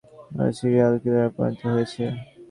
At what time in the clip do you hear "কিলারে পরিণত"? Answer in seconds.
1.01-1.61